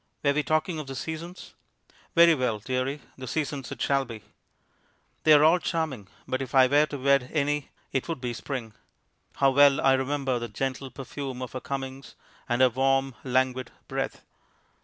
Were 0.23 0.33
we 0.33 0.41
talking 0.41 0.79
of 0.79 0.87
the 0.87 0.95
seasons? 0.95 1.53
Very 2.15 2.33
well, 2.33 2.57
dearie, 2.57 3.01
the 3.19 3.27
seasons 3.27 3.71
it 3.71 3.79
shall 3.79 4.03
be. 4.03 4.23
They 5.25 5.33
are 5.33 5.43
all 5.43 5.59
charming, 5.59 6.07
but 6.27 6.41
if 6.41 6.55
I 6.55 6.65
were 6.65 6.87
to 6.87 6.97
wed 6.97 7.29
any 7.31 7.69
it 7.91 8.07
would 8.07 8.19
be 8.19 8.33
Spring. 8.33 8.73
How 9.35 9.51
well 9.51 9.79
I 9.79 9.93
remember 9.93 10.39
the 10.39 10.47
gentle 10.49 10.89
perfume 10.89 11.43
of 11.43 11.51
her 11.51 11.61
comings, 11.61 12.15
and 12.49 12.63
her 12.63 12.69
warm, 12.69 13.13
languid 13.23 13.69
breath! 13.87 14.23